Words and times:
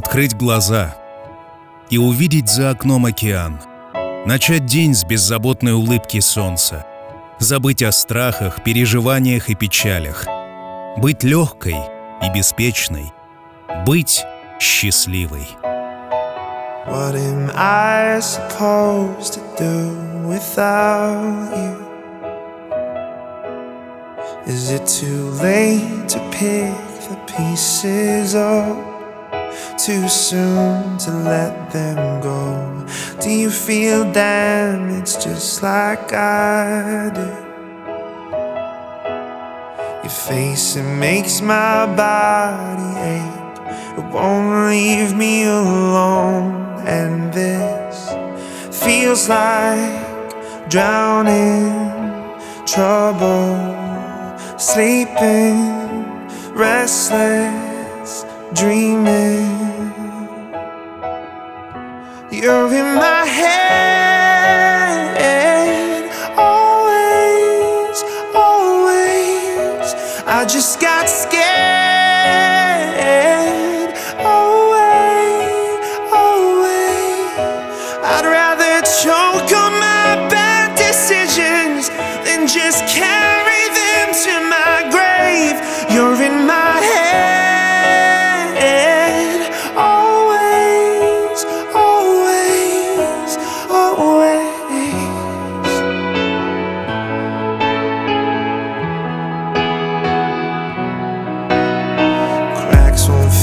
открыть 0.00 0.34
глаза 0.34 0.96
и 1.90 1.98
увидеть 1.98 2.48
за 2.48 2.70
окном 2.70 3.04
океан. 3.04 3.60
Начать 4.24 4.64
день 4.64 4.94
с 4.94 5.04
беззаботной 5.04 5.74
улыбки 5.74 6.20
солнца. 6.20 6.86
Забыть 7.38 7.82
о 7.82 7.92
страхах, 7.92 8.64
переживаниях 8.64 9.50
и 9.50 9.54
печалях. 9.54 10.26
Быть 10.96 11.22
легкой 11.22 11.76
и 12.22 12.30
беспечной. 12.34 13.12
Быть 13.84 14.24
счастливой. 14.58 15.48
What 16.86 17.14
am 17.14 17.50
I 17.54 18.20
supposed 18.20 19.34
to 19.34 19.40
do 19.58 20.26
without 20.26 21.52
you? 21.54 21.76
Is 24.46 24.70
it 24.70 24.86
too 24.86 25.30
late 25.42 26.08
to 26.08 26.18
pick 26.30 26.74
the 27.06 27.16
pieces 27.26 28.34
up? 28.34 28.89
Too 29.78 30.08
soon 30.08 30.98
to 30.98 31.10
let 31.10 31.70
them 31.72 32.20
go? 32.20 32.86
Do 33.20 33.30
you 33.30 33.50
feel 33.50 34.10
damaged 34.12 35.22
just 35.22 35.62
like 35.62 36.12
I 36.12 37.10
do? 37.14 37.50
Your 40.02 40.10
face, 40.10 40.76
it 40.76 40.82
makes 40.82 41.40
my 41.40 41.86
body 41.96 42.92
ache. 43.16 43.58
It 43.98 44.04
won't 44.12 44.70
leave 44.70 45.14
me 45.16 45.44
alone. 45.44 46.86
And 46.86 47.32
this 47.32 48.10
feels 48.82 49.28
like 49.28 50.10
drowning, 50.70 51.70
trouble, 52.66 53.56
sleeping, 54.58 55.58
restless, 56.54 57.69
dreaming. 58.54 59.58
You're 62.30 62.72
in 62.72 62.94
my 62.94 63.26
head, 63.26 65.16
always, 66.38 68.02
always. 68.34 69.94
I 70.26 70.44
just 70.48 70.80
got 70.80 71.08
scared. 71.08 71.79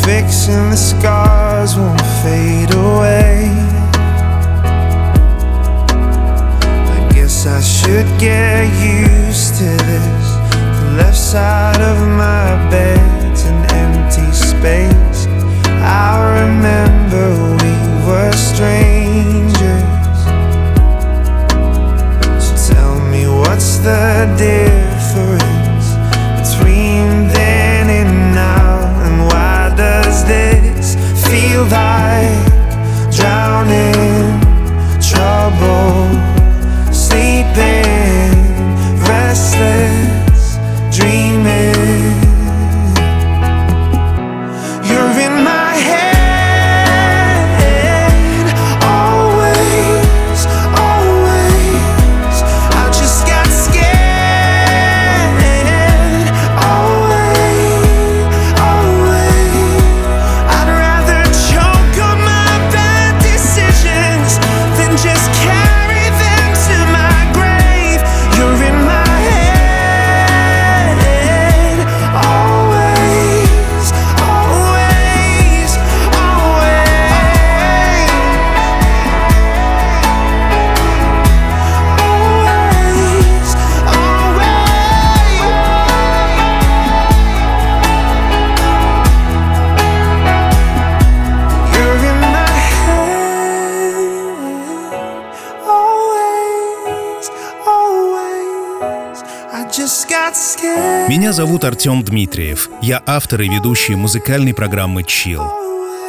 Cracks 0.08 0.48
won't 0.48 0.48
fix 0.48 0.48
and 0.48 0.72
the 0.72 0.78
scars 0.78 1.76
won't 1.76 2.02
fade 2.24 2.74
away. 2.74 3.50
I 6.96 7.12
guess 7.14 7.46
I 7.46 7.60
should 7.60 8.08
get 8.18 8.64
used 8.82 9.56
to 9.56 9.66
this. 9.66 10.28
The 10.80 10.96
left 10.98 11.18
side 11.18 11.82
of 11.82 12.00
my 12.08 12.70
bed's 12.70 13.44
an 13.44 13.66
empty 13.72 14.32
space. 14.32 15.28
I 15.84 16.16
remember 16.40 17.26
we 17.62 17.74
were 18.08 18.32
strangers. 18.32 19.60
So 22.44 22.74
tell 22.74 23.00
me 23.12 23.28
what's 23.28 23.78
the 23.80 24.34
difference 24.38 24.87
feel 31.30 31.64
like 31.66 32.46
drowning? 33.12 34.40
Trouble, 35.02 36.08
sleeping, 36.94 38.32
restless, 39.04 40.58
dreaming. 40.96 42.17
Меня 101.28 101.34
зовут 101.34 101.66
Артем 101.66 102.04
Дмитриев. 102.04 102.70
Я 102.82 103.04
автор 103.06 103.42
и 103.42 103.50
ведущий 103.50 103.96
музыкальной 103.96 104.54
программы 104.54 105.04
«Чил». 105.04 105.44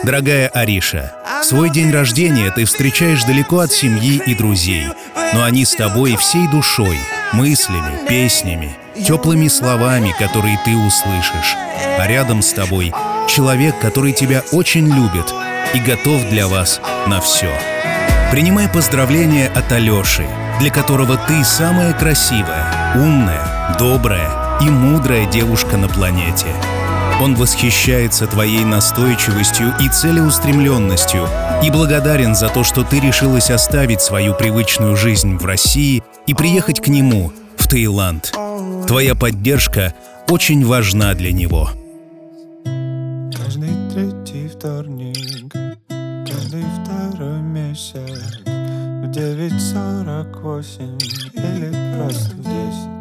Дорогая 0.05 0.47
Ариша, 0.47 1.13
свой 1.43 1.71
день 1.71 1.91
рождения 1.91 2.53
ты 2.53 2.65
встречаешь 2.65 3.25
далеко 3.25 3.59
от 3.59 3.73
семьи 3.73 4.23
и 4.25 4.37
друзей, 4.37 4.87
но 5.35 5.43
они 5.43 5.65
с 5.65 5.75
тобой 5.75 6.15
всей 6.15 6.47
душой, 6.47 6.97
мыслями, 7.33 8.07
песнями, 8.09 8.77
теплыми 8.95 9.49
словами, 9.49 10.15
которые 10.21 10.57
ты 10.65 10.77
услышишь. 10.77 11.57
А 11.99 12.07
рядом 12.07 12.41
с 12.41 12.53
тобой 12.53 12.95
человек, 13.27 13.77
который 13.81 14.13
тебя 14.13 14.45
очень 14.53 14.87
любит 14.87 15.35
и 15.75 15.81
готов 15.81 16.29
для 16.31 16.47
вас 16.47 16.81
на 17.09 17.21
все. 17.21 17.53
Принимай 18.31 18.69
поздравления 18.69 19.49
от 19.49 19.73
Алеши, 19.73 20.29
для 20.61 20.71
которого 20.71 21.17
ты 21.17 21.43
самая 21.43 21.93
красивая, 21.93 22.95
умная, 22.95 23.75
добрая 23.81 24.48
и 24.61 24.71
мудрая 24.71 25.27
девушка 25.31 25.77
на 25.77 25.89
планете. 25.89 26.47
Он 27.21 27.35
восхищается 27.35 28.27
твоей 28.27 28.65
настойчивостью 28.65 29.75
и 29.81 29.89
целеустремленностью 29.89 31.29
и 31.65 31.71
благодарен 31.71 32.37
за 32.37 32.49
то, 32.49 32.63
что 32.63 32.85
ты 32.85 33.01
решилась 33.01 33.51
оставить 33.51 34.01
свою 34.01 34.35
привычную 34.35 34.97
жизнь 34.97 35.37
в 35.37 35.45
России 35.45 36.03
и 36.27 36.35
приехать 36.35 36.81
к 36.81 36.87
нему, 36.87 37.33
в 37.57 37.67
Таиланд. 37.67 38.33
Твоя 38.87 39.17
поддержка 39.17 39.95
очень 40.29 40.65
важна 40.65 41.15
для 41.15 41.33
него. 41.33 41.71
Каждый 42.65 43.71
третий 43.93 44.49
вторник, 44.49 45.53
каждый 45.89 46.65
второй 46.83 47.41
месяц 47.41 47.97
В 48.47 49.11
девять 49.11 49.61
сорок 49.61 50.41
восемь 50.43 50.99
или 51.35 51.97
просто 51.97 52.31
в 52.31 52.43
десять 52.43 52.98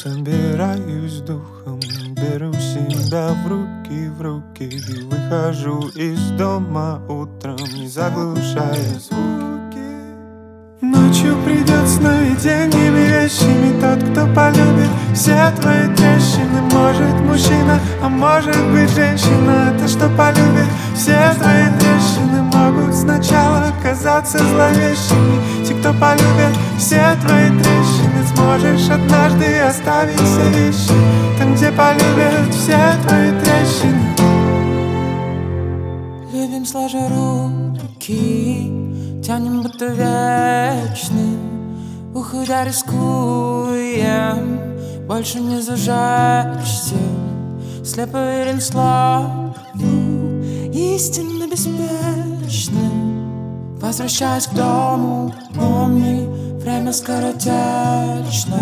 Собираюсь 0.00 1.22
духом, 1.26 1.80
беру 2.12 2.52
себя 2.52 3.30
в 3.42 3.48
руки, 3.48 4.08
в 4.08 4.22
руки 4.22 4.62
И 4.62 5.02
выхожу 5.02 5.88
из 5.88 6.20
дома 6.38 7.02
утром, 7.08 7.56
не 7.74 7.88
заглушая 7.88 9.00
звуки. 9.00 9.82
Ночью 10.80 11.36
придет 11.44 11.88
с 11.88 11.98
наведениями 11.98 13.24
вещами 13.24 13.80
Тот, 13.80 14.08
кто 14.10 14.32
полюбит. 14.36 14.88
Все 15.14 15.52
твои 15.60 15.92
трещины 15.96 16.60
Может 16.72 17.20
мужчина, 17.22 17.80
а 18.00 18.08
может 18.08 18.70
быть 18.70 18.90
женщина 18.90 19.76
Та, 19.80 19.88
что 19.88 20.08
полюбит? 20.10 20.70
Все 20.94 21.34
твои 21.40 21.64
трещины 21.80 22.42
Могут 22.42 22.94
сначала 22.94 23.72
казаться 23.82 24.38
зловещими. 24.38 25.66
Те, 25.66 25.74
кто 25.74 25.92
полюбит 25.92 26.56
все 26.78 27.16
твои 27.20 27.48
трещины 27.48 28.07
Сможешь 28.34 28.90
однажды 28.90 29.60
оставить 29.60 30.20
все 30.20 30.48
вещи 30.50 30.92
Там, 31.38 31.54
где 31.54 31.70
полюбят 31.70 32.54
все 32.54 32.78
твои 33.06 33.30
трещины. 33.40 34.08
Стоим 36.58 36.66
сложа 36.66 37.08
руки 37.08 38.72
Тянем 39.22 39.62
будто 39.62 39.86
вечным 39.86 41.38
Уходя 42.12 42.64
рискуем 42.64 44.58
Больше 45.06 45.38
не 45.38 45.60
зажечься. 45.62 46.96
Слепо 47.84 48.16
верен 48.16 48.60
слову 48.60 49.54
Истинно 50.72 51.46
беспечным 51.46 52.96
Возвращаясь 53.80 54.48
к 54.48 54.54
дому 54.54 55.32
Помни, 55.54 56.26
время 56.68 56.92
скоротечно. 56.92 58.58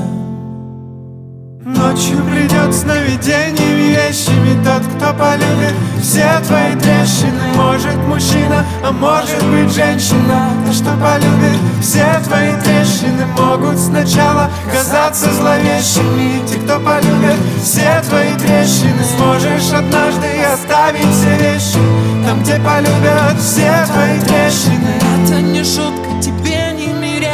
Ночью 1.64 2.22
придет 2.30 2.72
сновидениями 2.72 3.96
вещами 3.96 4.64
Тот, 4.64 4.82
кто 4.94 5.12
полюбит. 5.12 5.74
Все 6.00 6.28
твои 6.46 6.76
трещины 6.76 7.42
Может 7.56 7.96
мужчина, 8.06 8.64
а 8.84 8.92
может 8.92 9.42
быть 9.50 9.74
женщина. 9.74 10.50
Та, 10.64 10.72
что 10.72 10.90
полюбит. 10.92 11.60
Все 11.80 12.06
твои 12.24 12.52
трещины 12.62 13.26
Могут 13.36 13.76
сначала 13.78 14.48
казаться 14.72 15.32
зловещими. 15.32 16.46
Те, 16.46 16.58
кто 16.58 16.78
полюбит 16.78 17.40
все 17.60 18.00
твои 18.08 18.32
трещины 18.34 19.02
Сможешь 19.16 19.72
однажды 19.72 20.28
оставить 20.52 21.12
все 21.12 21.36
вещи. 21.38 21.80
Там, 22.24 22.40
где 22.42 22.54
полюбят 22.54 23.36
все 23.40 23.84
твои 23.86 24.20
трещины. 24.20 24.94
Это 25.24 25.40
не 25.40 25.64
шутка, 25.64 26.05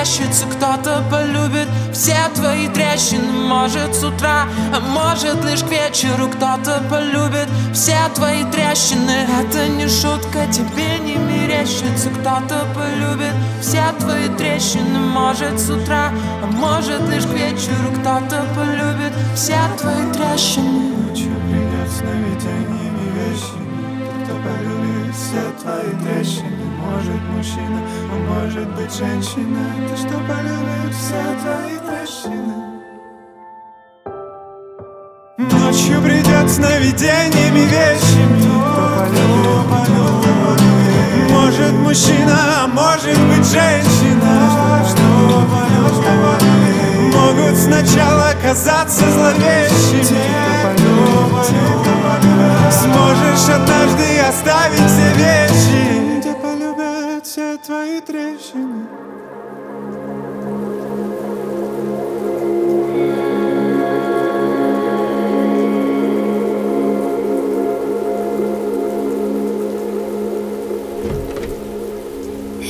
мерещится 0.02 0.46
Кто-то 0.46 1.02
полюбит 1.10 1.68
все 1.92 2.16
твои 2.34 2.68
трещины. 2.68 3.32
Может 3.32 3.94
с 3.94 4.02
утра, 4.02 4.46
а 4.74 4.80
может 4.80 5.44
лишь 5.44 5.62
к 5.62 5.70
вечеру. 5.70 6.28
Кто-то 6.28 6.82
полюбит 6.90 7.48
все 7.72 7.96
твои 8.14 8.44
трещины. 8.50 9.26
Это 9.40 9.68
не 9.68 9.86
шутка, 9.88 10.46
тебе 10.50 10.98
не 10.98 11.16
мерещится. 11.16 12.08
Кто-то 12.10 12.66
полюбит 12.74 13.34
все 13.60 13.84
твои 14.00 14.28
трещины. 14.36 14.98
Может 14.98 15.60
с 15.60 15.70
утра, 15.70 16.10
а 16.42 16.46
может 16.46 17.08
лишь 17.08 17.24
к 17.24 17.30
вечеру. 17.30 17.92
Кто-то 18.00 18.44
полюбит 18.56 19.12
все 19.36 19.58
твои 19.78 20.12
трещины. 20.12 21.06
Ночью 21.08 21.32
придет 21.48 21.90
сновидениями 21.96 23.12
Тот, 23.14 24.24
кто 24.24 24.34
полюбит 24.34 25.14
все 25.14 25.62
твои 25.62 25.92
трещины 26.02 26.61
Может 26.92 27.22
мужчина, 27.34 27.80
а 28.10 28.14
может 28.28 28.68
быть 28.74 28.94
женщина. 28.94 29.60
Ты 29.88 29.96
что 29.96 30.18
полюбит 30.28 30.94
все 30.94 31.22
твои 31.40 31.78
трещины? 31.78 32.56
Ночью 35.38 36.02
придет 36.02 36.50
сновидениями 36.50 37.60
вещами. 37.60 38.42
Кто 39.08 39.64
полюбит 39.70 41.30
Может 41.30 41.72
мужчина, 41.72 42.36
а 42.62 42.66
может 42.66 43.18
быть 43.18 43.46
женщина. 43.46 44.84
Что 44.86 45.06
полюбит 45.50 46.04
Могут 47.14 47.56
сначала 47.56 48.34
казаться 48.42 49.10
зловещими. 49.12 50.42
Сможешь 52.70 53.48
однажды 53.48 54.20
оставить 54.20 54.90
все 54.90 55.08
вещи 55.14 56.11
твои 57.61 58.01
трещины 58.01 58.87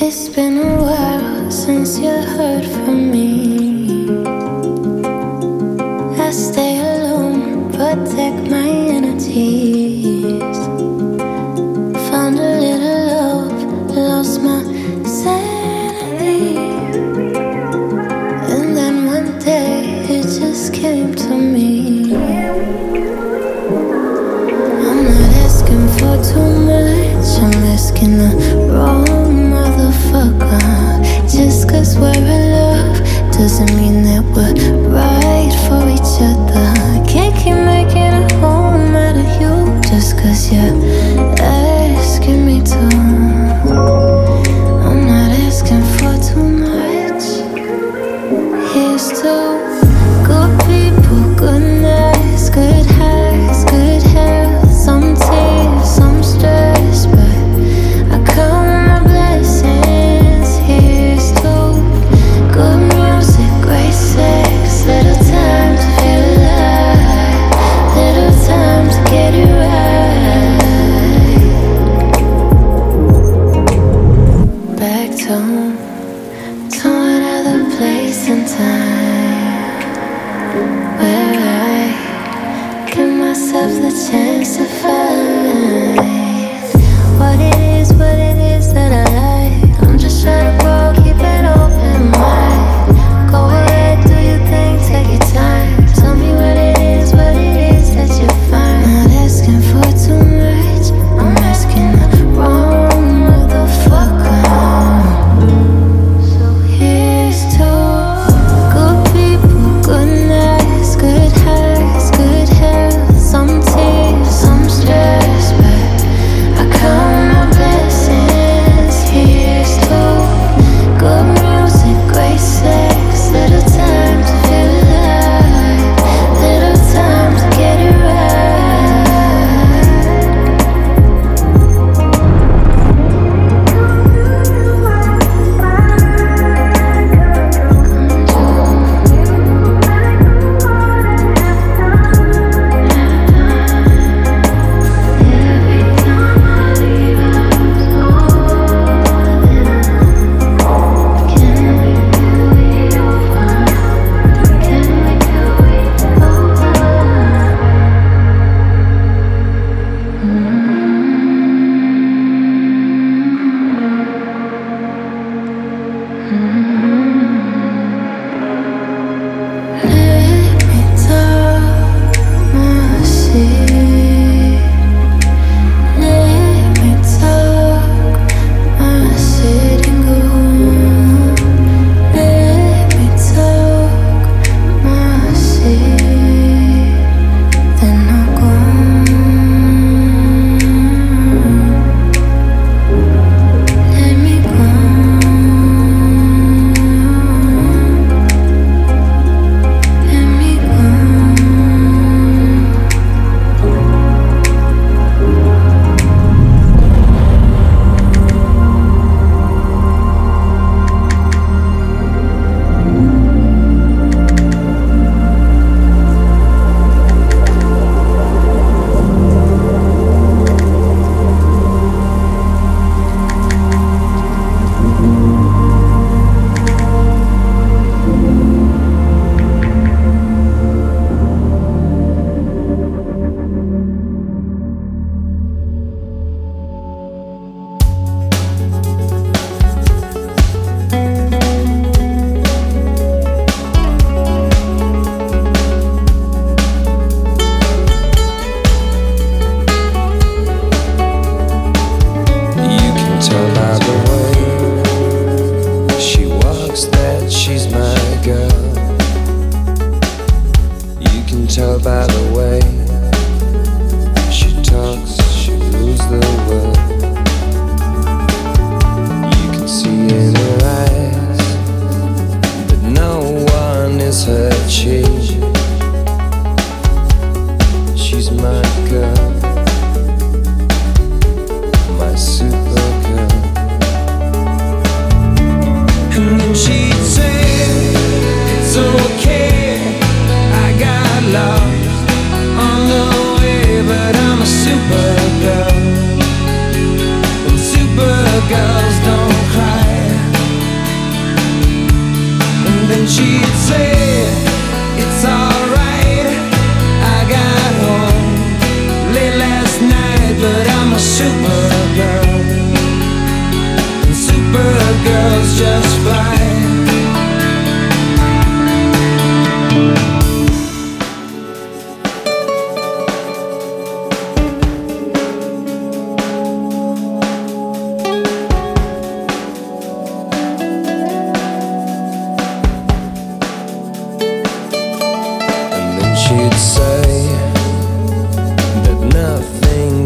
It's 0.00 0.28
been 0.28 0.58
a 0.58 0.76
while 0.82 1.50
since 1.50 1.98
you 1.98 2.10
heard 2.10 2.64
from 2.66 3.10
me. 3.10 4.08
I 6.20 6.30
stay 6.30 6.78
alone, 6.78 7.72
protect 7.72 8.50
my 8.50 8.68
energies. 8.98 10.61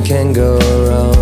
Can 0.08 0.32
go 0.32 0.58
wrong 0.88 1.17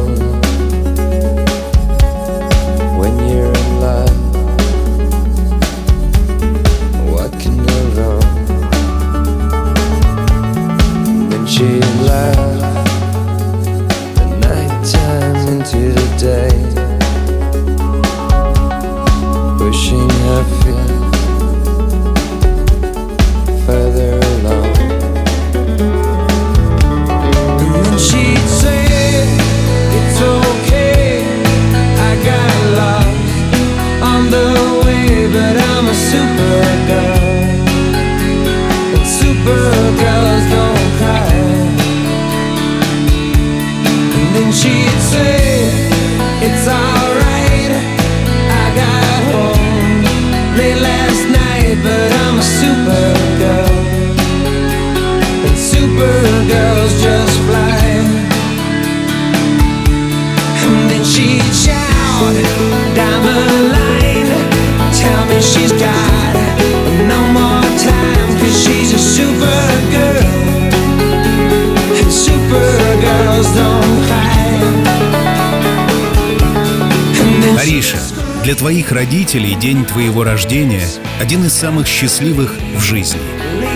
родителей 79.15 79.55
день 79.55 79.85
твоего 79.85 80.25
рождения– 80.25 80.85
один 81.21 81.45
из 81.45 81.53
самых 81.53 81.87
счастливых 81.87 82.53
в 82.75 82.83
жизни. 82.83 83.21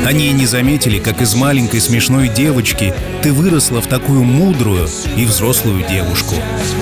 Они 0.05 0.33
не 0.33 0.45
заметили, 0.45 0.99
как 0.99 1.21
из 1.21 1.33
маленькой 1.33 1.79
смешной 1.79 2.27
девочки 2.27 2.93
ты 3.23 3.31
выросла 3.31 3.81
в 3.81 3.87
такую 3.87 4.25
мудрую 4.25 4.89
и 5.15 5.23
взрослую 5.23 5.85
девушку. 5.87 6.35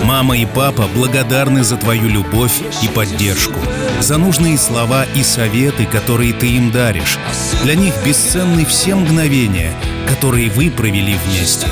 Мама 0.05 0.39
и 0.39 0.47
папа 0.47 0.89
благодарны 0.95 1.63
за 1.63 1.77
твою 1.77 2.09
любовь 2.09 2.59
и 2.81 2.87
поддержку, 2.87 3.59
за 3.99 4.17
нужные 4.17 4.57
слова 4.57 5.05
и 5.15 5.21
советы, 5.21 5.85
которые 5.85 6.33
ты 6.33 6.47
им 6.47 6.71
даришь. 6.71 7.19
Для 7.63 7.75
них 7.75 7.93
бесценны 8.03 8.65
все 8.65 8.95
мгновения, 8.95 9.71
которые 10.09 10.49
вы 10.49 10.71
провели 10.71 11.15
вместе. 11.27 11.67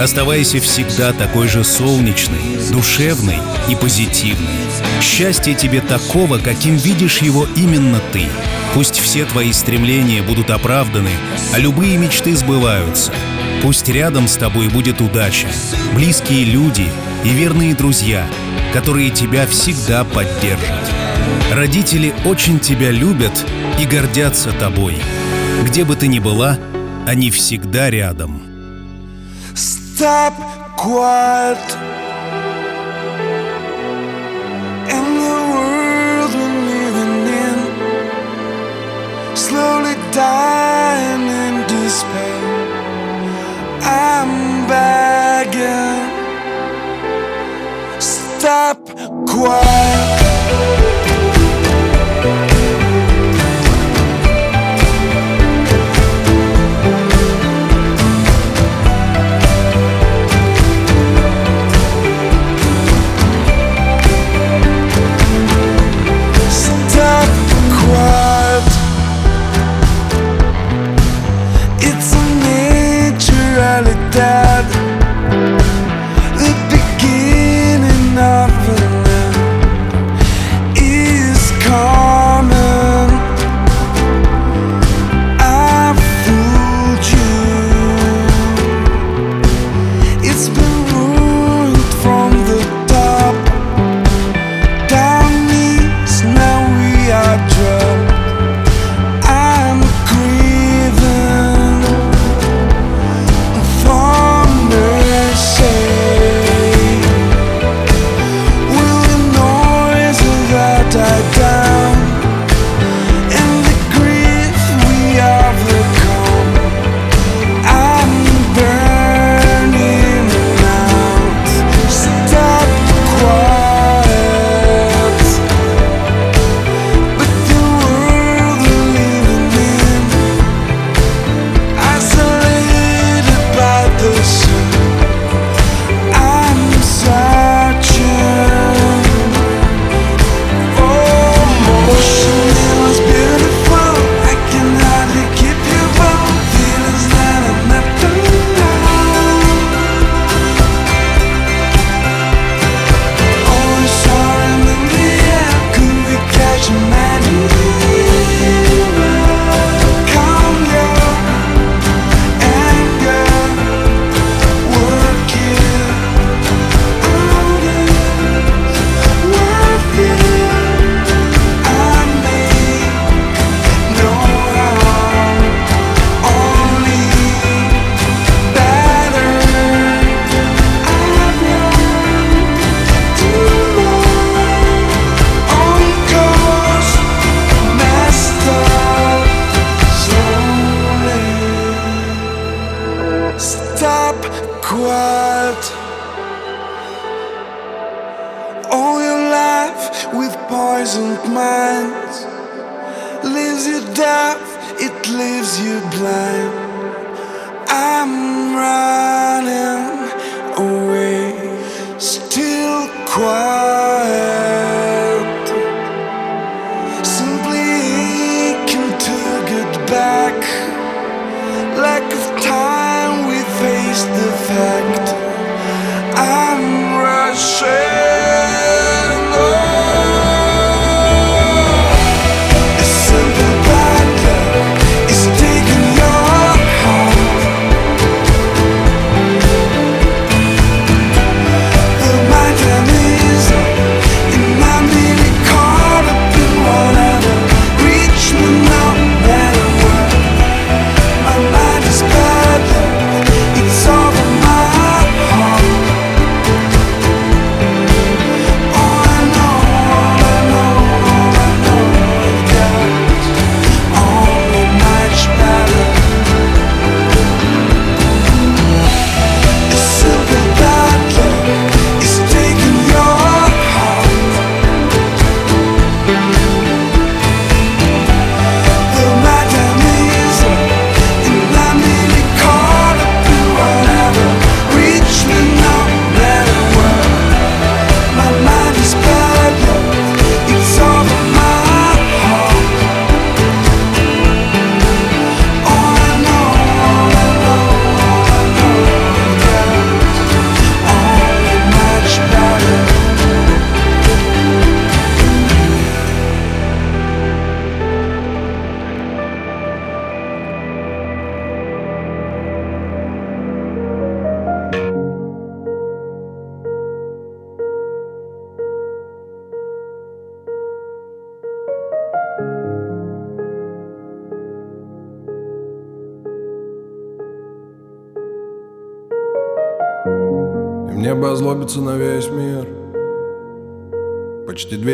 Оставайся 0.00 0.58
всегда 0.60 1.12
такой 1.12 1.48
же 1.48 1.64
солнечный, 1.64 2.57
душевный 2.70 3.38
и 3.68 3.74
позитивный. 3.74 4.48
Счастье 5.00 5.54
тебе 5.54 5.80
такого, 5.80 6.38
каким 6.38 6.76
видишь 6.76 7.18
его 7.18 7.46
именно 7.56 8.00
ты. 8.12 8.26
Пусть 8.74 8.98
все 8.98 9.24
твои 9.24 9.52
стремления 9.52 10.22
будут 10.22 10.50
оправданы, 10.50 11.10
а 11.52 11.58
любые 11.58 11.96
мечты 11.96 12.36
сбываются. 12.36 13.12
Пусть 13.62 13.88
рядом 13.88 14.28
с 14.28 14.36
тобой 14.36 14.68
будет 14.68 15.00
удача, 15.00 15.48
близкие 15.94 16.44
люди 16.44 16.86
и 17.24 17.28
верные 17.30 17.74
друзья, 17.74 18.26
которые 18.72 19.10
тебя 19.10 19.46
всегда 19.46 20.04
поддержат. 20.04 20.88
Родители 21.52 22.14
очень 22.24 22.60
тебя 22.60 22.90
любят 22.90 23.32
и 23.80 23.84
гордятся 23.84 24.52
тобой. 24.52 24.96
Где 25.64 25.84
бы 25.84 25.96
ты 25.96 26.06
ни 26.06 26.18
была, 26.18 26.58
они 27.06 27.30
всегда 27.30 27.90
рядом. 27.90 28.42
Stop 29.54 30.34
quiet 30.76 31.97
slowly 39.58 39.94
dying 40.12 41.26
in 41.42 41.54
despair. 41.66 42.42
I'm 43.82 44.32
begging. 44.70 46.04
Stop 48.00 48.80
quiet. 49.26 50.28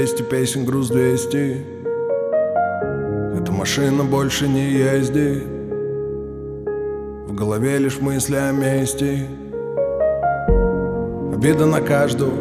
200, 0.05 0.23
песен 0.25 0.67
груз 0.67 0.89
200 0.89 1.65
Эта 3.39 3.53
машина 3.53 4.05
больше 4.05 4.47
не 4.47 4.73
ездит. 4.73 5.45
В 7.27 7.35
голове 7.35 7.79
лишь 7.79 8.01
мысли 8.01 8.37
о 8.37 8.53
мести. 8.53 9.27
Обида 11.33 11.65
на 11.65 11.81
каждого, 11.81 12.33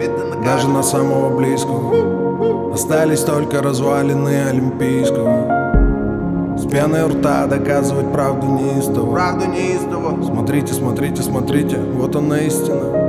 даже 0.44 0.68
на 0.68 0.84
самого 0.84 1.38
близкого. 1.38 2.74
Остались 2.74 3.22
только 3.22 3.62
развалины 3.62 4.50
Олимпийского. 4.50 6.58
С 6.58 6.70
пеной 6.70 7.08
рта 7.08 7.48
доказывать 7.48 8.12
правду 8.12 8.46
неистово 8.46 9.14
Правду 9.14 9.46
неистово 9.46 10.22
Смотрите, 10.22 10.74
смотрите, 10.74 11.24
смотрите, 11.24 11.78
вот 11.78 12.14
она 12.18 12.40
истина. 12.40 13.04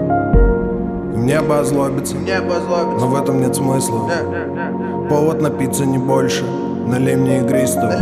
Мне 1.25 1.40
бы 1.40 1.59
озлобиться, 1.59 2.17
мне 2.17 2.38
но 2.38 3.09
в 3.09 3.17
этом 3.17 3.40
нет 3.40 3.57
смысла. 3.57 4.07
Да, 4.07 4.31
да. 4.31 4.43
Повод 5.09 5.40
напиться 5.40 5.85
не 5.85 5.99
больше. 5.99 6.45
Налей 6.87 7.17
мне 7.17 7.40
игристого 7.40 7.93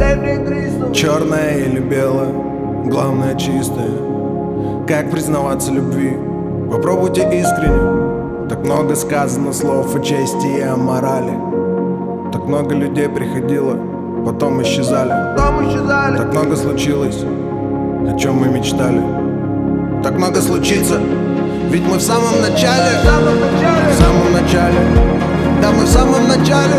Черное 0.93 1.59
или 1.59 1.79
белое? 1.79 2.29
Главное 2.87 3.35
чистое. 3.35 3.91
Как 4.88 5.11
признаваться 5.11 5.73
любви? 5.73 6.17
Попробуйте 6.71 7.23
искренне. 7.23 8.49
Так 8.49 8.65
много 8.65 8.95
сказано 8.97 9.53
слов 9.53 9.95
о 9.95 10.01
чести 10.01 10.59
и 10.59 10.61
о 10.61 10.77
морали. 10.77 11.33
Так 12.33 12.47
много 12.47 12.75
людей 12.75 13.09
приходило 13.09 13.77
Потом 14.25 14.62
исчезали, 14.62 15.11
потом 15.37 15.69
исчезали. 15.69 16.17
Так 16.17 16.33
много 16.33 16.55
случилось 16.55 17.25
о 18.09 18.17
чем 18.17 18.37
мы 18.37 18.49
мечтали. 18.49 19.03
Так 20.03 20.17
много 20.17 20.41
случится, 20.41 21.01
ведь 21.71 21.83
мы 21.83 21.97
в 21.97 22.03
самом 22.03 22.41
начале, 22.41 23.01
в 23.01 23.05
самом 23.05 23.41
начале. 23.41 23.93
В 23.93 23.95
самом 23.95 24.33
начале. 24.33 25.22
Да 25.62 25.70
мы 25.70 25.85
В 25.85 25.88
самом 25.88 26.27
начале. 26.27 26.75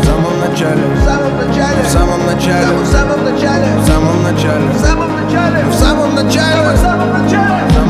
В 0.00 0.04
самом 0.04 0.40
начале. 0.40 0.86
В 0.94 1.02
самом 1.02 1.36
начале. 1.36 1.82
В 1.82 1.90
самом 1.90 2.26
начале. 2.26 3.66
В 3.76 3.86
самом 3.86 4.22
начале. 4.22 5.64
В 5.66 5.74
самом 5.74 6.14
начале. 6.14 6.76
В 6.76 6.78
самом 6.78 7.24
начале. 7.24 7.81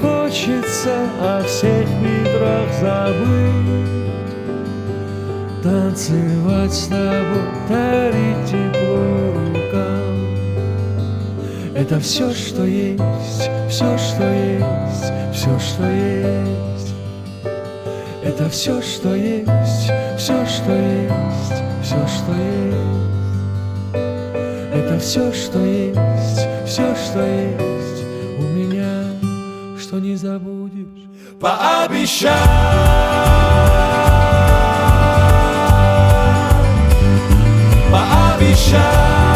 Хочется 0.00 0.96
о 1.20 1.42
всех 1.42 1.88
ветрах 2.00 2.68
забыть. 2.80 3.78
Танцевать 5.62 6.72
с 6.72 6.86
тобой, 6.86 7.42
дарить 7.68 8.46
тепло 8.46 9.32
рукам. 9.48 10.16
Это 11.74 11.98
все, 12.00 12.32
что 12.32 12.64
есть, 12.64 13.50
все, 13.68 13.98
что 13.98 14.30
есть, 14.32 15.12
все, 15.32 15.58
что 15.58 15.84
есть. 15.90 16.94
Это 18.22 18.48
все, 18.50 18.80
что 18.82 19.14
есть, 19.14 19.90
все, 20.16 20.46
что 20.46 20.72
есть 20.72 21.68
все, 21.88 22.06
что 22.06 22.32
есть. 22.32 22.68
Это 24.74 24.98
все, 24.98 25.32
что 25.32 25.64
есть, 25.64 26.46
все, 26.66 26.94
что 26.94 27.24
есть 27.24 27.77
что 29.98 30.06
не 30.06 30.14
забудешь. 30.14 31.08
Пообещай. 31.40 32.32
Пообещай. 37.90 39.27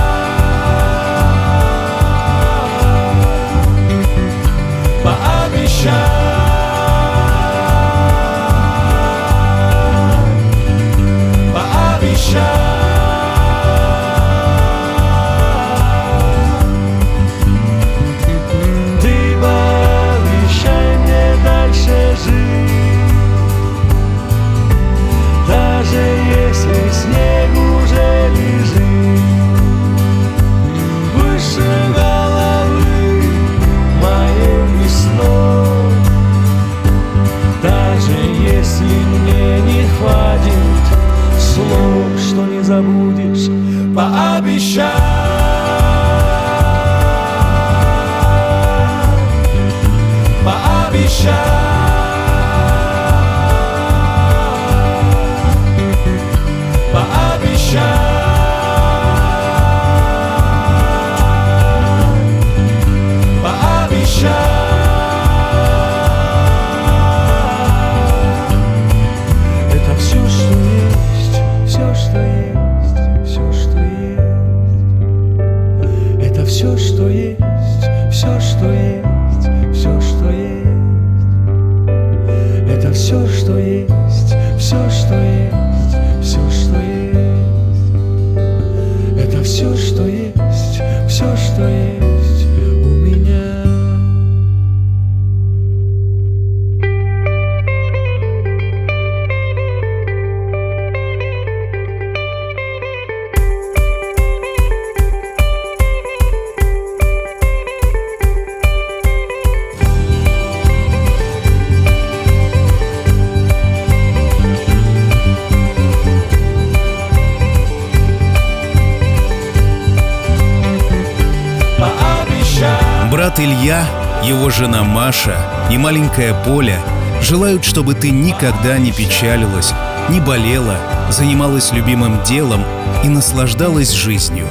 Жена 124.53 124.83
Маша 124.83 125.37
и 125.71 125.79
маленькая 125.79 126.35
Поля 126.45 126.79
желают, 127.23 127.65
чтобы 127.65 127.95
ты 127.95 128.11
никогда 128.11 128.79
не 128.79 128.93
печалилась, 128.93 129.73
не 130.09 130.21
болела, 130.21 130.77
занималась 131.11 131.73
любимым 131.73 132.23
делом 132.25 132.65
и 133.05 133.09
наслаждалась 133.09 133.93
жизнью. 133.93 134.47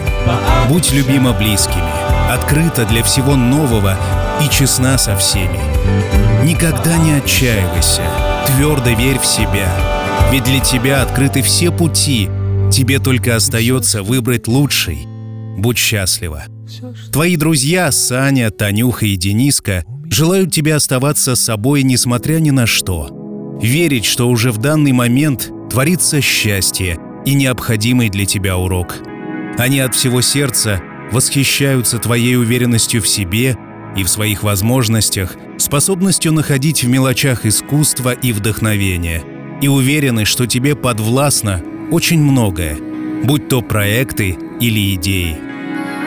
Будь 0.69 0.91
любима 0.91 1.33
близкими, 1.33 1.83
открыта 2.31 2.85
для 2.85 3.03
всего 3.03 3.35
нового 3.35 3.97
и 4.43 4.49
честна 4.49 4.97
со 4.97 5.15
всеми. 5.15 5.59
Никогда 6.43 6.97
не 6.97 7.13
отчаивайся, 7.13 8.03
твердо 8.47 8.91
верь 8.91 9.19
в 9.19 9.25
себя, 9.25 9.67
ведь 10.31 10.45
для 10.45 10.59
тебя 10.59 11.01
открыты 11.03 11.41
все 11.41 11.71
пути, 11.71 12.29
тебе 12.71 12.99
только 12.99 13.35
остается 13.35 14.01
выбрать 14.01 14.47
лучший. 14.47 15.07
Будь 15.57 15.77
счастлива. 15.77 16.43
Твои 17.11 17.35
друзья 17.35 17.91
Саня, 17.91 18.49
Танюха 18.49 19.05
и 19.05 19.15
Дениска 19.17 19.83
желают 20.11 20.51
тебе 20.51 20.75
оставаться 20.75 21.35
собой, 21.35 21.83
несмотря 21.83 22.35
ни 22.35 22.51
на 22.51 22.67
что. 22.67 23.57
Верить, 23.61 24.05
что 24.05 24.29
уже 24.29 24.51
в 24.51 24.57
данный 24.57 24.91
момент 24.91 25.49
творится 25.71 26.21
счастье 26.21 26.99
и 27.25 27.33
необходимый 27.33 28.09
для 28.09 28.25
тебя 28.25 28.57
урок. 28.57 28.97
Они 29.57 29.79
от 29.79 29.95
всего 29.95 30.21
сердца 30.21 30.81
восхищаются 31.11 31.97
твоей 31.97 32.35
уверенностью 32.35 33.01
в 33.01 33.07
себе 33.07 33.57
и 33.95 34.03
в 34.03 34.09
своих 34.09 34.43
возможностях, 34.43 35.35
способностью 35.57 36.33
находить 36.33 36.83
в 36.83 36.89
мелочах 36.89 37.45
искусство 37.45 38.11
и 38.11 38.33
вдохновение, 38.33 39.23
и 39.61 39.67
уверены, 39.67 40.25
что 40.25 40.45
тебе 40.45 40.75
подвластно 40.75 41.61
очень 41.89 42.21
многое, 42.21 42.77
будь 43.23 43.47
то 43.47 43.61
проекты 43.61 44.37
или 44.59 44.95
идеи. 44.95 45.37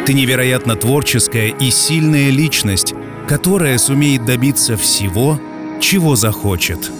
Ты 0.07 0.12
невероятно 0.12 0.77
творческая 0.77 1.49
и 1.49 1.71
сильная 1.71 2.31
личность, 2.31 2.95
которая 3.27 3.79
сумеет 3.79 4.25
добиться 4.25 4.77
всего, 4.77 5.41
чего 5.81 6.17
захочет. 6.17 6.91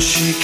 she 0.00 0.37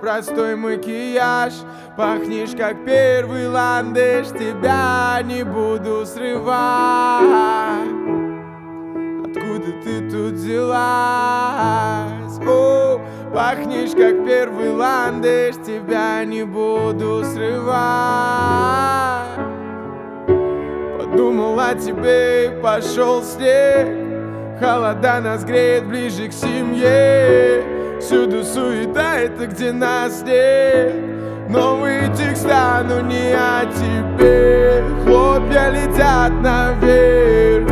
простой 0.00 0.56
макияж. 0.56 1.52
Пахнешь, 1.96 2.56
как 2.56 2.84
первый 2.84 3.48
ландыш 3.48 4.28
Тебя 4.28 5.20
не 5.22 5.42
буду 5.44 6.04
срывать. 6.04 7.88
Откуда 9.24 9.72
ты 9.82 10.10
тут 10.10 10.34
взялась? 10.34 10.76
О, 12.46 13.00
пахнешь, 13.34 13.92
как 13.92 14.24
первый 14.26 14.70
ландыш 14.70 15.56
Тебя 15.64 16.24
не 16.24 16.44
буду 16.44 17.24
срывать. 17.24 18.66
Подумал 20.98 21.58
о 21.58 21.74
тебе 21.74 22.46
и 22.46 22.62
пошел 22.62 23.22
снег. 23.22 23.88
Холода 24.60 25.20
нас 25.20 25.44
греет 25.44 25.86
ближе 25.86 26.28
к 26.28 26.32
семье. 26.32 27.75
Всюду 28.06 28.44
суета, 28.44 29.16
это 29.16 29.48
где 29.48 29.72
нас 29.72 30.22
нет. 30.24 30.94
Новый 31.48 32.06
текста, 32.16 32.86
но 32.88 33.00
не 33.00 33.32
а 33.32 33.62
о 33.62 33.66
тебе 33.66 34.84
Хлопья 35.02 35.70
летят 35.70 36.30
наверх. 36.40 37.68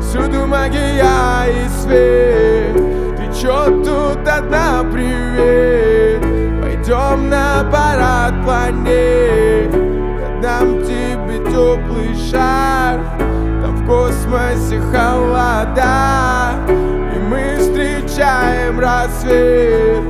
Всюду 0.00 0.46
магия 0.46 1.04
и 1.50 1.68
свет. 1.68 2.76
Ты 3.18 3.38
чё 3.38 3.66
тут 3.84 4.26
одна, 4.26 4.86
привет. 4.90 6.22
Пойдем 6.62 7.28
на 7.28 7.62
парад 7.70 8.42
планет. 8.42 9.70
Я 9.70 10.40
дам 10.40 10.82
тебе 10.82 11.40
теплый 11.44 12.16
шар. 12.30 13.00
Там 13.60 13.76
в 13.76 13.86
космосе 13.86 14.80
холода. 14.80 16.54
И 17.14 17.18
мы 17.18 17.58
с 17.60 17.67
встречаем 18.18 18.80
рассвет, 18.80 20.02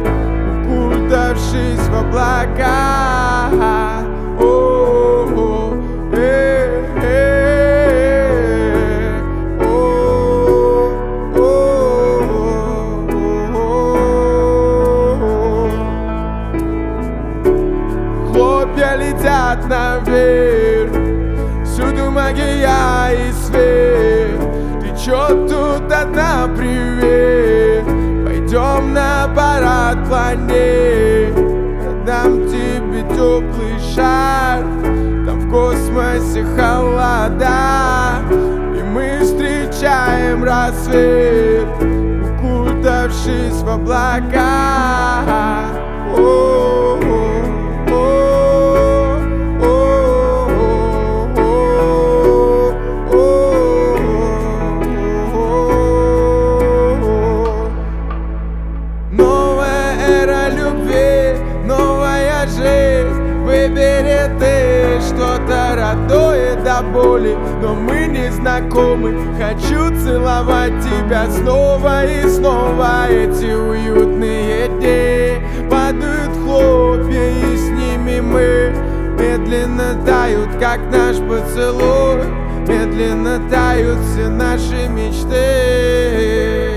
впутавшись 0.64 1.88
в 1.88 1.94
облака. 1.94 3.50
Хлопья 18.32 18.96
летят 18.96 19.68
наверх, 19.68 20.92
всюду 21.64 22.11
магия 22.11 23.11
и 23.12 23.32
свет. 23.32 24.40
Ты 24.80 24.88
чё 24.96 25.28
тут 25.46 25.92
одна 25.92 26.48
при 26.56 26.67
Парад 29.35 30.09
планет 30.09 31.35
Дам 32.05 32.49
тебе 32.49 33.03
теплый 33.14 33.79
шар. 33.95 34.64
Там 35.26 35.41
в 35.41 35.51
космосе 35.51 36.45
холода. 36.57 38.22
И 38.74 38.83
мы 38.83 39.20
встречаем 39.20 40.43
рассвет 40.43 41.68
Укутавшись 42.22 43.62
в 43.62 43.68
облака. 43.68 45.18
Новая 46.16 46.49
родное 65.79 66.57
до 66.57 66.83
боли 66.83 67.37
Но 67.62 67.74
мы 67.74 68.07
не 68.07 68.31
знакомы. 68.33 69.14
Хочу 69.39 69.89
целовать 70.03 70.72
тебя 70.81 71.31
снова 71.31 72.05
и 72.05 72.29
снова. 72.29 73.09
Эти 73.09 73.53
уютные 73.53 74.68
дни 74.68 75.68
Падают 75.70 76.33
хлопья 76.45 77.31
и 77.31 77.57
с 77.57 77.68
ними 77.70 78.20
мы 78.20 78.74
Медленно 79.18 79.97
тают, 80.07 80.51
как 80.61 80.81
наш 80.93 81.16
поцелуй. 81.16 82.24
Медленно 82.68 83.41
тают 83.51 83.99
все 84.12 84.29
наши 84.29 84.89
мечты 84.89 86.67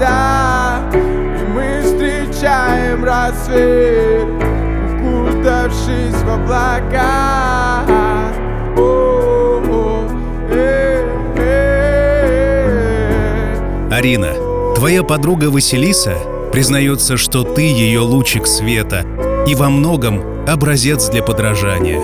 холода 0.00 0.82
И 0.94 0.98
мы 1.52 1.82
встречаем 1.82 3.04
рассвет 3.04 4.26
Укутавшись 5.02 6.22
в 6.22 6.30
облака 6.30 7.84
О-о, 8.76 10.08
э, 10.50 11.06
э. 11.36 12.90
Арина, 13.90 14.34
твоя 14.74 15.02
подруга 15.02 15.50
Василиса 15.50 16.16
признается, 16.52 17.16
что 17.16 17.42
ты 17.44 17.62
ее 17.62 18.00
лучик 18.00 18.46
света 18.46 19.06
и 19.46 19.54
во 19.54 19.70
многом 19.70 20.22
образец 20.46 21.08
для 21.08 21.22
подражания. 21.22 22.02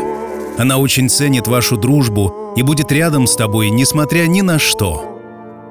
Она 0.59 0.79
очень 0.79 1.11
ценит 1.11 1.49
вашу 1.49 1.77
дружбу 1.77 2.55
и 2.57 2.63
будет 2.63 2.93
рядом 2.93 3.27
с 3.27 3.37
тобой, 3.37 3.71
несмотря 3.71 4.27
ни 4.27 4.41
на 4.41 4.59
что. 4.59 5.16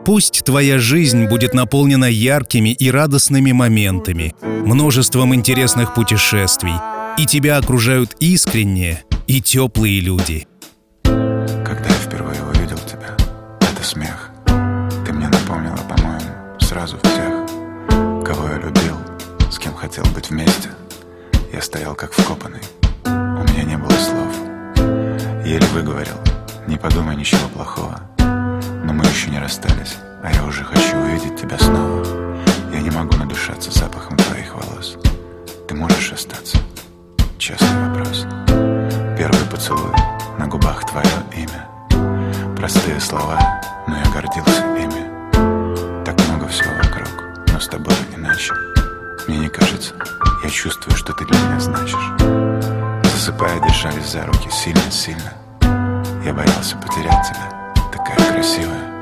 Пусть 0.05 0.43
твоя 0.45 0.77
жизнь 0.77 1.25
будет 1.25 1.55
наполнена 1.55 2.05
яркими 2.05 2.69
и 2.69 2.91
радостными 2.91 3.51
моментами, 3.53 4.35
множеством 4.43 5.33
интересных 5.33 5.95
путешествий, 5.95 6.75
и 7.17 7.25
тебя 7.25 7.57
окружают 7.57 8.15
искренние 8.19 9.03
и 9.25 9.41
теплые 9.41 9.99
люди. 10.01 10.47
Когда 11.03 11.89
я 11.89 11.95
впервые 11.95 12.39
увидел 12.43 12.77
тебя, 12.85 13.17
это 13.61 13.83
смех. 13.83 14.29
Ты 14.45 15.11
мне 15.11 15.27
напомнила, 15.27 15.79
по-моему, 15.89 16.59
сразу 16.59 16.99
всех, 17.01 17.47
кого 18.23 18.47
я 18.49 18.57
любил, 18.57 18.97
с 19.49 19.57
кем 19.57 19.73
хотел 19.73 20.05
быть 20.13 20.29
вместе. 20.29 20.69
Я 21.51 21.63
стоял 21.63 21.95
как 21.95 22.13
вкопанный, 22.13 22.61
у 23.05 23.43
меня 23.51 23.63
не 23.63 23.77
было 23.77 23.89
слов. 23.89 24.35
Еле 25.43 25.65
выговорил, 25.73 26.19
не 26.67 26.77
подумай 26.77 27.15
ничего 27.15 27.47
плохого. 27.55 28.14
Но 28.85 28.93
мы 28.93 29.03
еще 29.05 29.31
не 29.31 29.39
расстались, 29.39 29.97
а 30.23 30.31
я 30.31 30.43
уже 30.43 30.63
хочу 30.63 30.95
увидеть 30.97 31.35
тебя 31.41 31.57
снова. 31.57 32.05
Я 32.71 32.81
не 32.81 32.91
могу 32.91 33.17
надышаться 33.17 33.71
запахом 33.71 34.15
твоих 34.15 34.53
волос. 34.53 34.97
Ты 35.67 35.73
можешь 35.73 36.11
остаться? 36.13 36.59
Честный 37.39 37.87
вопрос. 37.87 38.27
Первый 39.17 39.43
поцелуй, 39.49 39.91
на 40.37 40.45
губах 40.45 40.85
твое 40.85 41.07
имя. 41.35 41.67
Простые 42.55 42.99
слова, 42.99 43.39
но 43.87 43.97
я 43.97 44.05
гордился 44.11 44.61
ими. 44.77 46.03
Так 46.05 46.15
много 46.27 46.47
всего 46.47 46.71
вокруг, 46.75 47.09
но 47.51 47.59
с 47.59 47.67
тобой 47.67 47.95
иначе. 48.15 48.53
Мне 49.27 49.39
не 49.39 49.49
кажется, 49.49 49.95
я 50.43 50.49
чувствую, 50.51 50.95
что 50.95 51.11
ты 51.13 51.25
для 51.25 51.39
меня 51.39 51.59
значишь. 51.59 53.11
Засыпая, 53.11 53.59
держались 53.61 54.11
за 54.11 54.27
руки 54.27 54.47
сильно-сильно. 54.51 55.33
Я 56.23 56.33
боялся 56.33 56.77
потерять 56.77 57.27
тебя, 57.27 57.54
красивая. 58.35 59.01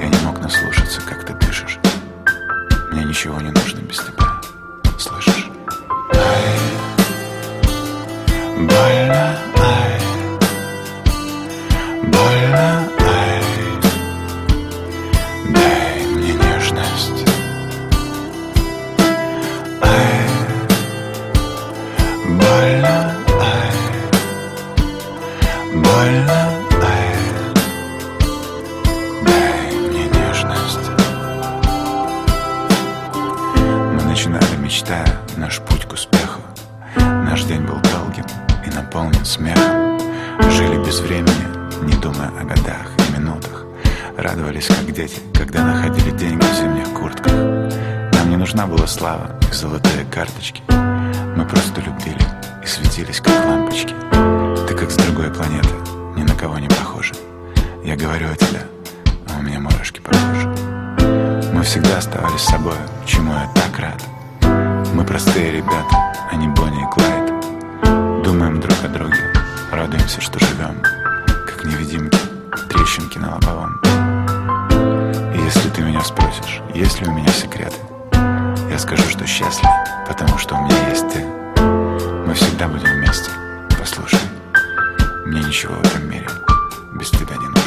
Я 0.00 0.08
не 0.08 0.26
мог 0.26 0.40
наслушаться, 0.40 1.00
как 1.02 1.24
ты 1.24 1.32
дышишь. 1.34 1.78
Мне 2.90 3.04
ничего 3.04 3.40
не 3.40 3.52
нужно 3.52 3.78
без 3.82 3.98
тебя, 3.98 4.27
кого 56.38 56.58
не 56.58 56.68
похожа. 56.68 57.14
Я 57.84 57.96
говорю 57.96 58.30
о 58.30 58.36
тебе, 58.36 58.62
а 59.28 59.38
у 59.38 59.42
меня 59.42 59.58
мурашки 59.58 60.00
по 60.00 60.12
коже. 60.12 60.46
Мы 61.52 61.62
всегда 61.62 61.98
оставались 61.98 62.42
собой, 62.42 62.76
чему 63.06 63.32
я 63.32 63.50
так 63.54 63.78
рад. 63.80 64.00
Мы 64.94 65.04
простые 65.04 65.50
ребята, 65.50 66.14
а 66.30 66.36
не 66.36 66.46
Бонни 66.48 66.80
и 66.80 66.90
Клайд. 66.92 68.22
Думаем 68.22 68.60
друг 68.60 68.76
о 68.84 68.88
друге, 68.88 69.32
радуемся, 69.72 70.20
что 70.20 70.38
живем, 70.38 70.80
как 71.46 71.64
невидимки, 71.64 72.18
трещинки 72.68 73.18
на 73.18 73.34
лобовом. 73.34 73.80
И 75.34 75.40
если 75.44 75.68
ты 75.70 75.82
меня 75.82 76.02
спросишь, 76.02 76.60
есть 76.72 77.00
ли 77.00 77.08
у 77.08 77.12
меня 77.12 77.28
секреты, 77.28 77.76
я 78.70 78.78
скажу, 78.78 79.02
что 79.08 79.26
счастлив, 79.26 79.70
потому 80.06 80.38
что 80.38 80.54
у 80.54 80.64
меня 80.64 80.88
есть 80.90 81.08
ты. 81.08 81.24
Мы 82.26 82.34
всегда 82.34 82.68
будем 82.68 82.90
вместе. 82.94 83.30
Послушай, 83.78 84.20
мне 85.28 85.42
ничего 85.42 85.74
в 85.74 85.80
этом 85.80 86.08
мире 86.08 86.26
без 86.94 87.10
тебя 87.10 87.36
не 87.36 87.48
нужно. 87.48 87.57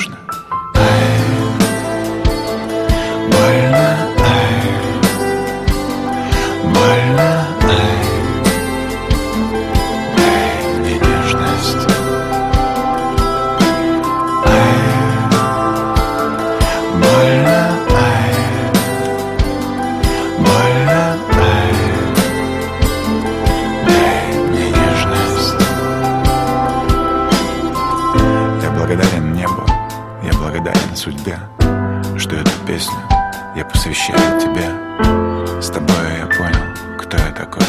Посвящаю 33.82 34.40
тебе. 34.40 35.60
С 35.60 35.72
тобой 35.72 35.96
я 36.20 36.28
понял, 36.28 36.98
кто 37.00 37.18
я 37.18 37.32
такой. 37.32 37.66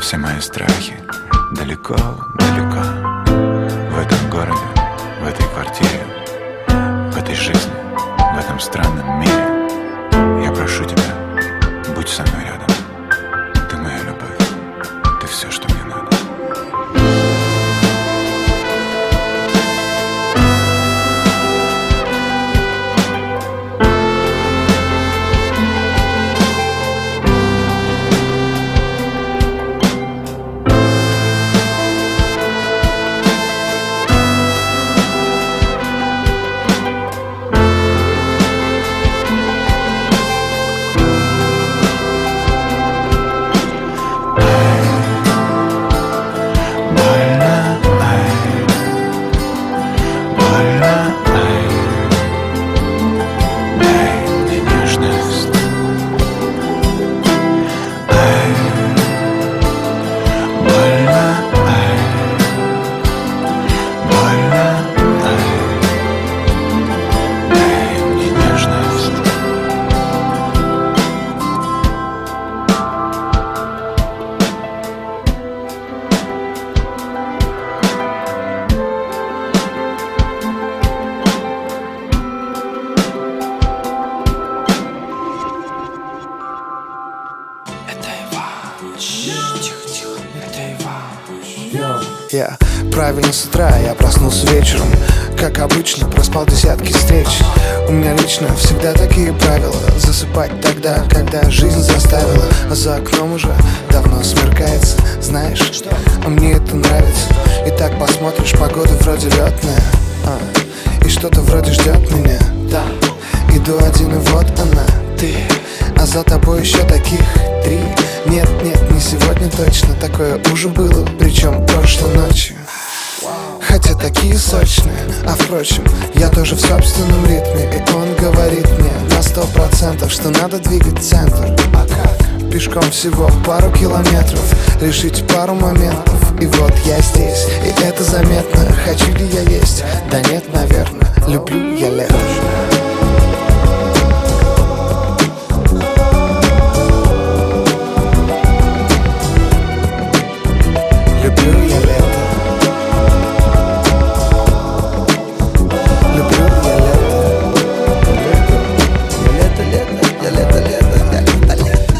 Все 0.00 0.16
мои 0.16 0.38
страхи 0.38 0.94
далеко, 1.56 1.96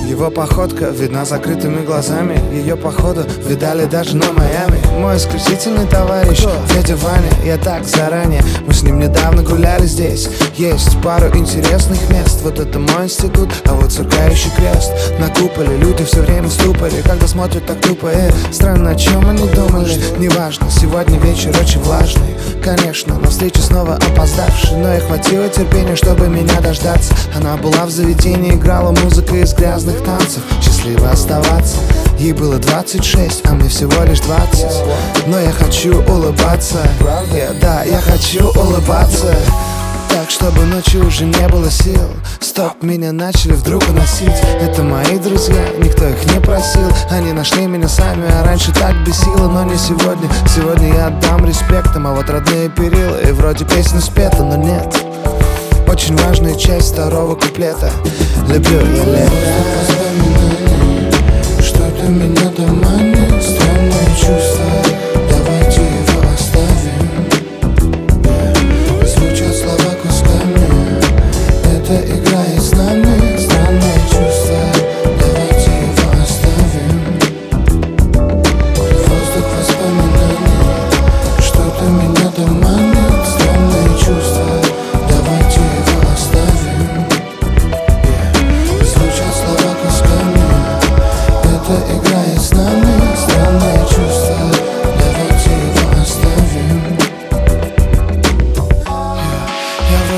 Его 0.07 0.30
походка 0.30 0.86
видна 0.86 1.24
закрытыми 1.24 1.84
глазами. 1.84 2.38
Ее 2.53 2.76
походу 2.76 3.22
видали 3.46 3.84
даже 3.84 4.16
на 4.16 4.32
Майами 4.32 4.88
Мой 4.99 5.16
исключительный 5.16 5.86
товарищ. 5.86 6.44
Дядя 6.74 6.96
Ваня, 6.96 7.30
я 7.44 7.57
так 7.57 7.84
заранее. 7.84 8.42
Мы 8.66 8.74
с 8.74 8.82
ним 8.82 8.99
недавно 8.99 9.44
гуляли 9.44 9.86
здесь. 9.86 10.28
Есть 10.57 11.01
пару 11.03 11.28
интересных 11.36 12.11
мест. 12.11 12.40
Вот 12.42 12.59
это 12.59 12.80
мой 12.80 13.05
институт, 13.05 13.49
а 13.66 13.74
вот 13.74 13.92
сверкающий 13.92 14.51
крест. 14.57 14.92
На 15.20 15.28
куполе 15.28 15.76
люди 15.76 16.05
все 16.05 16.20
время 16.20 16.49
в 16.49 17.03
Когда 17.07 17.28
смотрят 17.28 17.64
так 17.64 17.80
тупо, 17.80 18.09
э, 18.09 18.32
странно, 18.51 18.90
о 18.90 18.94
чем 18.96 19.28
они 19.28 19.49
думали? 19.49 19.94
Неважно, 20.18 20.68
сегодня 20.68 21.16
вечер 21.20 21.57
очень 21.61 21.80
влажный. 21.80 22.34
Конечно, 22.64 23.18
на 23.20 23.30
встречу 23.30 23.61
снова 23.61 23.94
опоздавший. 23.94 24.78
Но 24.78 24.92
и 24.94 24.99
хватило 24.99 25.49
терпения, 25.49 25.94
чтобы 25.94 26.26
меня 26.26 26.61
дождаться. 26.61 27.14
Она 27.36 27.57
была 27.57 27.86
в 27.86 27.90
заведении, 27.90 28.55
играла 28.55 28.90
музыка 28.90 29.36
из 29.36 29.55
грязных 29.55 30.03
танцев. 30.03 30.42
Счастливо 30.61 31.11
оставаться. 31.11 31.76
Ей 32.18 32.32
было 32.32 32.59
26, 32.59 33.46
а 33.46 33.55
мне 33.55 33.68
всего 33.68 34.03
лишь 34.03 34.18
20 34.20 34.88
Но 35.26 35.39
я 35.39 35.53
хочу 35.53 36.01
улыбаться. 36.03 36.78
Я- 37.34 37.53
Да, 37.61 37.82
я 37.84 38.01
хочу 38.01 38.49
улыбаться. 38.51 39.34
Так, 40.09 40.30
чтобы 40.30 40.62
ночью 40.64 41.07
уже 41.07 41.24
не 41.24 41.49
было 41.49 41.70
сил. 41.70 42.03
Стоп, 42.41 42.82
меня 42.82 43.12
начали 43.12 43.53
вдруг 43.53 43.82
уносить. 43.89 44.32
Это 44.61 44.82
мои 44.82 45.18
друзья, 45.18 45.62
никто 45.78 46.07
их 46.09 46.24
не 46.34 46.41
просил. 46.41 46.89
Они 47.11 47.32
нашли 47.32 47.66
меня 47.66 47.89
сами, 47.89 48.24
а 48.28 48.45
раньше 48.45 48.72
так 48.72 48.95
бесило 49.07 49.49
Но 49.49 49.64
не 49.64 49.76
сегодня, 49.76 50.28
сегодня 50.55 50.95
я 50.95 51.07
отдам 51.09 51.45
респектом 51.47 52.07
А 52.07 52.14
вот 52.14 52.28
родные 52.30 52.68
перила, 52.70 53.16
и 53.20 53.32
вроде 53.32 53.64
песня 53.64 54.01
спета, 54.01 54.43
но 54.43 54.57
нет. 54.57 54.97
Очень 55.86 56.16
важная 56.16 56.55
часть 56.55 56.93
второго 56.95 57.34
куплета. 57.34 57.91
Люблю 58.49 58.78
я 58.80 59.05
лето. 59.05 59.32
Что-то 61.62 62.05
меня 62.05 62.38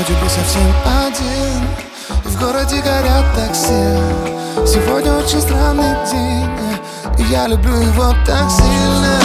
вроде 0.01 0.19
бы 0.19 0.29
совсем 0.29 0.73
один. 0.85 1.63
И 2.25 2.27
в 2.27 2.39
городе 2.39 2.81
горят 2.81 3.25
такси. 3.35 3.97
Сегодня 4.65 5.13
очень 5.13 5.41
странный 5.41 5.95
день. 6.09 6.49
И 7.19 7.31
я 7.31 7.47
люблю 7.47 7.75
его 7.75 8.13
так 8.25 8.49
сильно. 8.49 9.19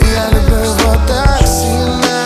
Я 0.00 0.30
люблю 0.30 0.56
его 0.56 0.96
так 1.06 1.46
Сильно, 1.46 2.17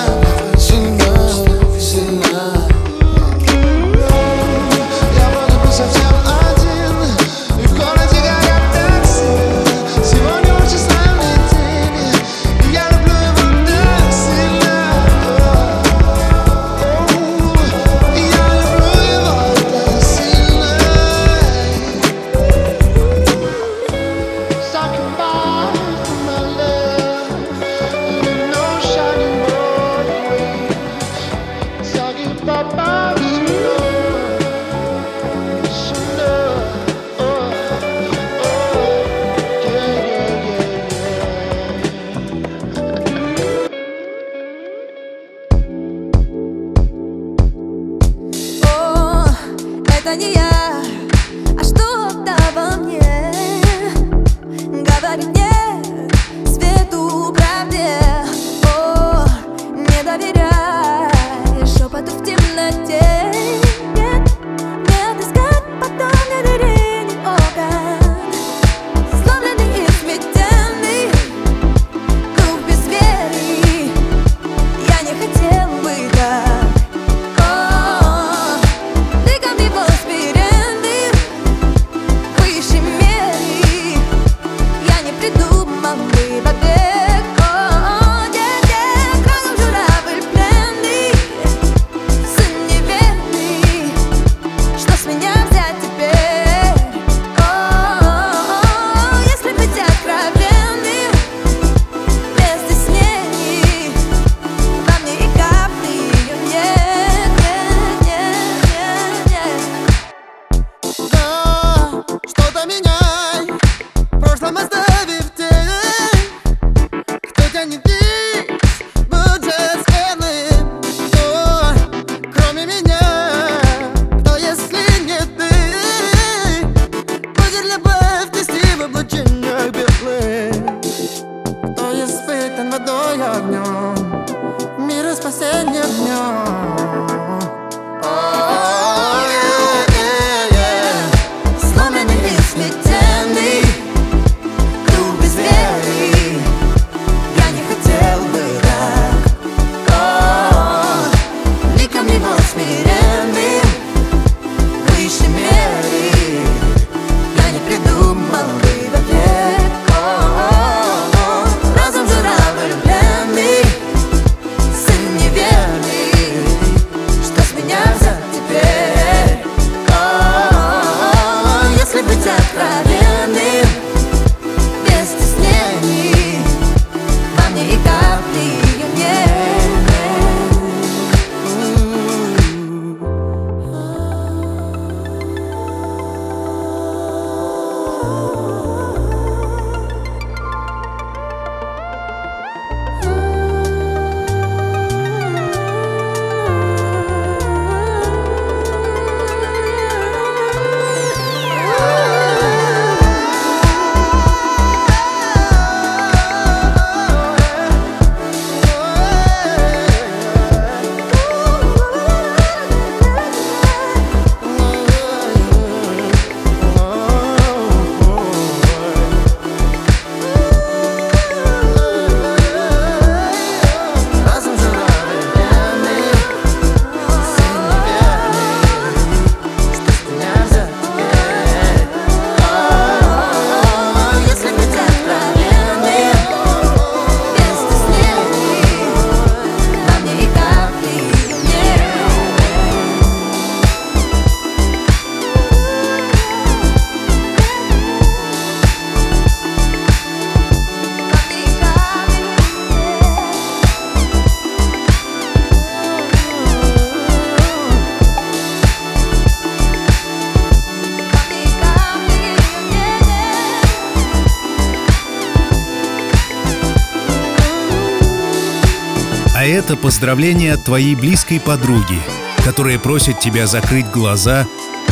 поздравление 269.83 270.55
от 270.55 270.65
твоей 270.65 270.95
близкой 270.95 271.41
подруги, 271.41 271.99
которая 272.45 272.79
просит 272.79 273.19
тебя 273.19 273.47
закрыть 273.49 273.91
глаза 273.91 274.47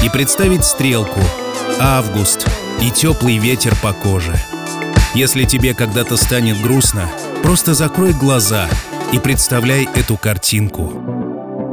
и 0.05 0.09
представить 0.09 0.65
стрелку, 0.65 1.21
август 1.79 2.47
и 2.83 2.91
теплый 2.91 3.39
ветер 3.39 3.75
по 3.83 3.93
коже. 3.93 4.35
Если 5.15 5.45
тебе 5.45 5.75
когда-то 5.75 6.17
станет 6.17 6.61
грустно, 6.61 7.09
просто 7.43 7.73
закрой 7.73 8.13
глаза 8.13 8.69
и 9.13 9.19
представляй 9.19 9.89
эту 9.95 10.17
картинку. 10.17 10.93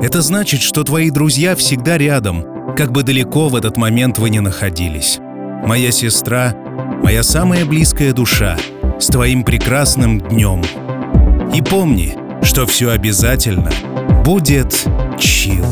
Это 0.01 0.21
значит, 0.21 0.61
что 0.61 0.83
твои 0.83 1.09
друзья 1.09 1.55
всегда 1.55 1.97
рядом, 1.97 2.75
как 2.75 2.91
бы 2.91 3.01
далеко 3.01 3.49
в 3.49 3.55
этот 3.55 3.77
момент 3.77 4.19
вы 4.19 4.29
ни 4.29 4.39
находились. 4.39 5.17
Моя 5.65 5.91
сестра, 5.91 6.55
моя 7.01 7.23
самая 7.23 7.65
близкая 7.65 8.13
душа, 8.13 8.57
с 8.99 9.07
твоим 9.07 9.43
прекрасным 9.43 10.21
днем. 10.21 10.63
И 11.53 11.61
помни, 11.63 12.26
что 12.47 12.65
все 12.65 12.91
обязательно 12.91 13.69
будет 14.23 14.85
чил. 15.19 15.65